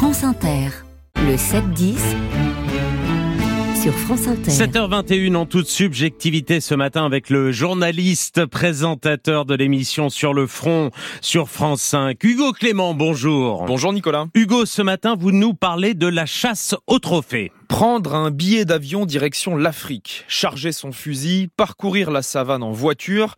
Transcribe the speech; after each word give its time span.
France 0.00 0.24
Inter, 0.24 0.70
le 1.16 1.36
7-10 1.36 1.98
sur 3.82 3.92
France 3.92 4.26
Inter. 4.28 4.50
7h21 4.50 5.34
en 5.36 5.44
toute 5.44 5.66
subjectivité 5.66 6.62
ce 6.62 6.74
matin 6.74 7.04
avec 7.04 7.28
le 7.28 7.52
journaliste 7.52 8.46
présentateur 8.46 9.44
de 9.44 9.54
l'émission 9.54 10.08
Sur 10.08 10.32
le 10.32 10.46
front 10.46 10.90
sur 11.20 11.50
France 11.50 11.82
5, 11.82 12.16
Hugo 12.24 12.52
Clément, 12.52 12.94
bonjour. 12.94 13.66
Bonjour 13.66 13.92
Nicolas. 13.92 14.24
Hugo, 14.34 14.64
ce 14.64 14.80
matin, 14.80 15.16
vous 15.20 15.32
nous 15.32 15.52
parlez 15.52 15.92
de 15.92 16.06
la 16.06 16.24
chasse 16.24 16.74
au 16.86 16.98
trophée. 16.98 17.52
Prendre 17.68 18.14
un 18.14 18.30
billet 18.30 18.64
d'avion 18.64 19.04
direction 19.04 19.54
l'Afrique, 19.54 20.24
charger 20.28 20.72
son 20.72 20.92
fusil, 20.92 21.50
parcourir 21.58 22.10
la 22.10 22.22
savane 22.22 22.62
en 22.62 22.72
voiture, 22.72 23.36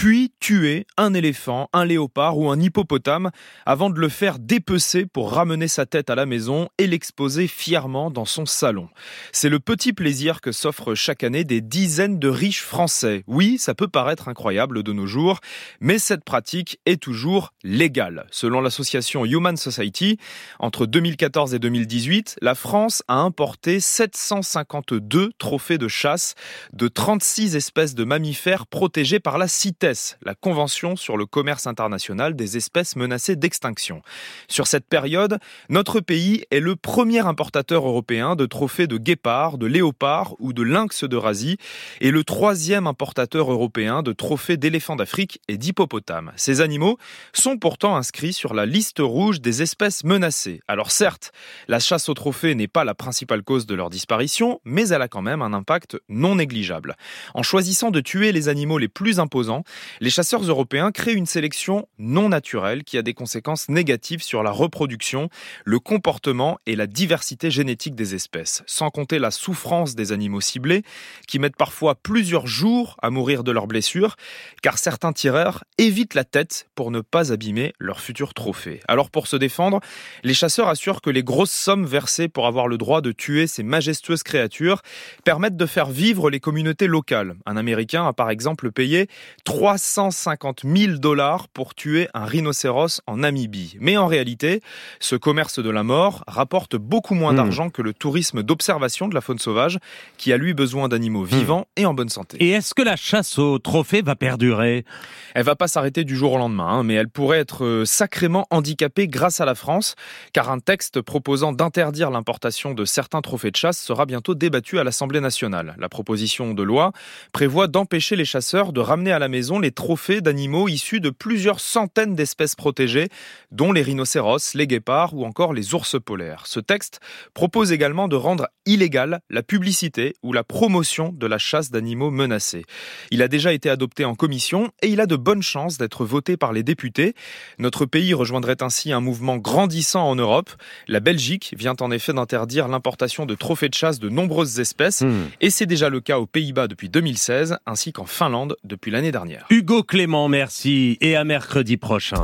puis 0.00 0.32
tuer 0.40 0.86
un 0.96 1.12
éléphant, 1.12 1.68
un 1.74 1.84
léopard 1.84 2.38
ou 2.38 2.50
un 2.50 2.58
hippopotame 2.58 3.30
avant 3.66 3.90
de 3.90 4.00
le 4.00 4.08
faire 4.08 4.38
dépecer 4.38 5.04
pour 5.04 5.30
ramener 5.30 5.68
sa 5.68 5.84
tête 5.84 6.08
à 6.08 6.14
la 6.14 6.24
maison 6.24 6.70
et 6.78 6.86
l'exposer 6.86 7.46
fièrement 7.46 8.10
dans 8.10 8.24
son 8.24 8.46
salon. 8.46 8.88
C'est 9.30 9.50
le 9.50 9.60
petit 9.60 9.92
plaisir 9.92 10.40
que 10.40 10.52
s'offrent 10.52 10.94
chaque 10.94 11.22
année 11.22 11.44
des 11.44 11.60
dizaines 11.60 12.18
de 12.18 12.28
riches 12.28 12.62
Français. 12.62 13.24
Oui, 13.26 13.58
ça 13.58 13.74
peut 13.74 13.88
paraître 13.88 14.28
incroyable 14.28 14.82
de 14.82 14.94
nos 14.94 15.06
jours, 15.06 15.40
mais 15.80 15.98
cette 15.98 16.24
pratique 16.24 16.80
est 16.86 17.02
toujours 17.02 17.52
légale. 17.62 18.26
Selon 18.30 18.62
l'association 18.62 19.26
Human 19.26 19.58
Society, 19.58 20.16
entre 20.60 20.86
2014 20.86 21.52
et 21.52 21.58
2018, 21.58 22.38
la 22.40 22.54
France 22.54 23.02
a 23.06 23.18
importé 23.18 23.80
752 23.80 25.32
trophées 25.36 25.76
de 25.76 25.88
chasse 25.88 26.36
de 26.72 26.88
36 26.88 27.54
espèces 27.54 27.94
de 27.94 28.04
mammifères 28.04 28.66
protégés 28.66 29.20
par 29.20 29.36
la 29.36 29.46
CITES 29.46 29.89
la 30.22 30.34
Convention 30.34 30.96
sur 30.96 31.16
le 31.16 31.26
commerce 31.26 31.66
international 31.66 32.36
des 32.36 32.56
espèces 32.56 32.96
menacées 32.96 33.36
d'extinction. 33.36 34.02
Sur 34.48 34.66
cette 34.66 34.86
période, 34.86 35.38
notre 35.68 36.00
pays 36.00 36.44
est 36.50 36.60
le 36.60 36.76
premier 36.76 37.20
importateur 37.20 37.86
européen 37.86 38.36
de 38.36 38.46
trophées 38.46 38.86
de 38.86 38.98
guépards, 38.98 39.58
de 39.58 39.66
léopards 39.66 40.36
ou 40.38 40.52
de 40.52 40.62
lynx 40.62 41.04
d'Eurasie 41.04 41.56
et 42.00 42.10
le 42.10 42.24
troisième 42.24 42.86
importateur 42.86 43.50
européen 43.50 44.02
de 44.02 44.12
trophées 44.12 44.56
d'éléphants 44.56 44.96
d'Afrique 44.96 45.40
et 45.48 45.58
d'hippopotames. 45.58 46.32
Ces 46.36 46.60
animaux 46.60 46.98
sont 47.32 47.58
pourtant 47.58 47.96
inscrits 47.96 48.32
sur 48.32 48.54
la 48.54 48.66
liste 48.66 48.98
rouge 49.00 49.40
des 49.40 49.62
espèces 49.62 50.04
menacées. 50.04 50.60
Alors 50.68 50.90
certes, 50.90 51.32
la 51.68 51.80
chasse 51.80 52.08
aux 52.08 52.14
trophées 52.14 52.54
n'est 52.54 52.68
pas 52.68 52.84
la 52.84 52.94
principale 52.94 53.42
cause 53.42 53.66
de 53.66 53.74
leur 53.74 53.90
disparition, 53.90 54.60
mais 54.64 54.88
elle 54.88 55.02
a 55.02 55.08
quand 55.08 55.22
même 55.22 55.42
un 55.42 55.52
impact 55.52 55.96
non 56.08 56.36
négligeable. 56.36 56.96
En 57.34 57.42
choisissant 57.42 57.90
de 57.90 58.00
tuer 58.00 58.32
les 58.32 58.48
animaux 58.48 58.78
les 58.78 58.88
plus 58.88 59.18
imposants, 59.18 59.64
les 60.00 60.10
chasseurs 60.10 60.42
européens 60.42 60.92
créent 60.92 61.14
une 61.14 61.26
sélection 61.26 61.88
non 61.98 62.28
naturelle 62.28 62.84
qui 62.84 62.98
a 62.98 63.02
des 63.02 63.14
conséquences 63.14 63.68
négatives 63.68 64.22
sur 64.22 64.42
la 64.42 64.50
reproduction, 64.50 65.28
le 65.64 65.78
comportement 65.78 66.58
et 66.66 66.76
la 66.76 66.86
diversité 66.86 67.50
génétique 67.50 67.94
des 67.94 68.14
espèces, 68.14 68.62
sans 68.66 68.90
compter 68.90 69.18
la 69.18 69.30
souffrance 69.30 69.94
des 69.94 70.12
animaux 70.12 70.40
ciblés 70.40 70.82
qui 71.26 71.38
mettent 71.38 71.56
parfois 71.56 71.94
plusieurs 71.94 72.46
jours 72.46 72.96
à 73.02 73.10
mourir 73.10 73.44
de 73.44 73.52
leurs 73.52 73.66
blessures, 73.66 74.16
car 74.62 74.78
certains 74.78 75.12
tireurs 75.12 75.64
évitent 75.78 76.14
la 76.14 76.24
tête 76.24 76.68
pour 76.74 76.90
ne 76.90 77.00
pas 77.00 77.32
abîmer 77.32 77.72
leur 77.78 78.00
futur 78.00 78.34
trophée. 78.34 78.80
Alors 78.88 79.10
pour 79.10 79.26
se 79.26 79.36
défendre, 79.36 79.80
les 80.22 80.34
chasseurs 80.34 80.68
assurent 80.68 81.00
que 81.00 81.10
les 81.10 81.22
grosses 81.22 81.50
sommes 81.50 81.86
versées 81.86 82.28
pour 82.28 82.46
avoir 82.46 82.68
le 82.68 82.78
droit 82.78 83.00
de 83.00 83.12
tuer 83.12 83.46
ces 83.46 83.62
majestueuses 83.62 84.22
créatures 84.22 84.82
permettent 85.24 85.56
de 85.56 85.66
faire 85.66 85.90
vivre 85.90 86.30
les 86.30 86.40
communautés 86.40 86.86
locales. 86.86 87.34
Un 87.46 87.56
Américain 87.56 88.06
a 88.06 88.12
par 88.12 88.30
exemple 88.30 88.72
payé 88.72 89.08
3 89.44 89.59
350 89.60 90.62
000 90.64 90.92
dollars 90.96 91.48
pour 91.48 91.74
tuer 91.74 92.08
un 92.14 92.24
rhinocéros 92.24 93.02
en 93.06 93.18
Namibie. 93.18 93.76
Mais 93.78 93.98
en 93.98 94.06
réalité, 94.06 94.62
ce 95.00 95.16
commerce 95.16 95.58
de 95.58 95.68
la 95.68 95.82
mort 95.82 96.24
rapporte 96.26 96.76
beaucoup 96.76 97.12
moins 97.12 97.34
hmm. 97.34 97.36
d'argent 97.36 97.68
que 97.68 97.82
le 97.82 97.92
tourisme 97.92 98.42
d'observation 98.42 99.06
de 99.06 99.14
la 99.14 99.20
faune 99.20 99.38
sauvage, 99.38 99.78
qui 100.16 100.32
a 100.32 100.38
lui 100.38 100.54
besoin 100.54 100.88
d'animaux 100.88 101.24
hmm. 101.24 101.36
vivants 101.36 101.66
et 101.76 101.84
en 101.84 101.92
bonne 101.92 102.08
santé. 102.08 102.38
Et 102.40 102.52
est-ce 102.52 102.72
que 102.72 102.80
la 102.80 102.96
chasse 102.96 103.38
au 103.38 103.58
trophée 103.58 104.00
va 104.00 104.16
perdurer? 104.16 104.86
Elle 105.34 105.44
va 105.44 105.56
pas 105.56 105.68
s'arrêter 105.68 106.04
du 106.04 106.16
jour 106.16 106.32
au 106.32 106.38
lendemain, 106.38 106.68
hein, 106.68 106.82
mais 106.82 106.94
elle 106.94 107.10
pourrait 107.10 107.40
être 107.40 107.66
euh, 107.66 107.84
sacrément 107.84 108.46
handicapée 108.48 109.08
grâce 109.08 109.42
à 109.42 109.44
la 109.44 109.54
France, 109.54 109.94
car 110.32 110.50
un 110.50 110.60
texte 110.60 111.02
proposant 111.02 111.52
d'interdire 111.52 112.10
l'importation 112.10 112.72
de 112.72 112.86
certains 112.86 113.20
trophées 113.20 113.50
de 113.50 113.56
chasse 113.56 113.78
sera 113.78 114.06
bientôt 114.06 114.34
débattu 114.34 114.78
à 114.78 114.84
l'Assemblée 114.84 115.20
nationale. 115.20 115.76
La 115.78 115.90
proposition 115.90 116.54
de 116.54 116.62
loi 116.62 116.92
prévoit 117.34 117.66
d'empêcher 117.66 118.16
les 118.16 118.24
chasseurs 118.24 118.72
de 118.72 118.80
ramener 118.80 119.12
à 119.12 119.18
la 119.18 119.28
maison 119.28 119.49
les 119.58 119.72
trophées 119.72 120.20
d'animaux 120.20 120.68
issus 120.68 121.00
de 121.00 121.10
plusieurs 121.10 121.60
centaines 121.60 122.14
d'espèces 122.14 122.54
protégées, 122.54 123.08
dont 123.50 123.72
les 123.72 123.82
rhinocéros, 123.82 124.54
les 124.54 124.66
guépards 124.66 125.14
ou 125.14 125.24
encore 125.24 125.52
les 125.52 125.74
ours 125.74 125.96
polaires. 126.00 126.44
Ce 126.46 126.60
texte 126.60 127.00
propose 127.34 127.72
également 127.72 128.08
de 128.08 128.16
rendre 128.16 128.48
illégale 128.66 129.20
la 129.30 129.42
publicité 129.42 130.14
ou 130.22 130.32
la 130.32 130.44
promotion 130.44 131.12
de 131.12 131.26
la 131.26 131.38
chasse 131.38 131.70
d'animaux 131.70 132.10
menacés. 132.10 132.64
Il 133.10 133.22
a 133.22 133.28
déjà 133.28 133.52
été 133.52 133.70
adopté 133.70 134.04
en 134.04 134.14
commission 134.14 134.70
et 134.82 134.88
il 134.88 135.00
a 135.00 135.06
de 135.06 135.16
bonnes 135.16 135.42
chances 135.42 135.78
d'être 135.78 136.04
voté 136.04 136.36
par 136.36 136.52
les 136.52 136.62
députés. 136.62 137.14
Notre 137.58 137.86
pays 137.86 138.14
rejoindrait 138.14 138.62
ainsi 138.62 138.92
un 138.92 139.00
mouvement 139.00 139.36
grandissant 139.36 140.08
en 140.08 140.16
Europe. 140.16 140.50
La 140.88 141.00
Belgique 141.00 141.54
vient 141.56 141.76
en 141.80 141.90
effet 141.90 142.12
d'interdire 142.12 142.68
l'importation 142.68 143.26
de 143.26 143.34
trophées 143.34 143.68
de 143.68 143.74
chasse 143.74 143.98
de 143.98 144.08
nombreuses 144.08 144.60
espèces 144.60 145.02
hmm. 145.02 145.28
et 145.40 145.50
c'est 145.50 145.66
déjà 145.66 145.88
le 145.88 146.00
cas 146.00 146.18
aux 146.18 146.26
Pays-Bas 146.26 146.68
depuis 146.68 146.88
2016 146.88 147.56
ainsi 147.66 147.92
qu'en 147.92 148.06
Finlande 148.06 148.56
depuis 148.64 148.90
l'année 148.90 149.12
dernière. 149.12 149.39
Hugo 149.48 149.82
Clément, 149.82 150.28
merci 150.28 150.98
et 151.00 151.16
à 151.16 151.24
mercredi 151.24 151.76
prochain. 151.76 152.22